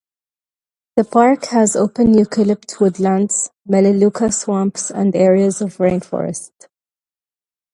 [0.95, 6.49] The park has open eucalypt woodlands, melaleuca swamps and areas of rainforest.